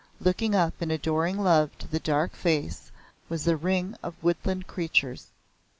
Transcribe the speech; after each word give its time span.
Looking 0.19 0.55
up 0.55 0.81
in 0.81 0.89
adoring 0.89 1.37
love 1.37 1.77
to 1.77 1.87
the 1.87 1.99
dark 1.99 2.33
face 2.35 2.91
was 3.29 3.47
a 3.47 3.55
ring 3.55 3.95
of 4.01 4.15
woodland 4.23 4.65
creatures. 4.65 5.27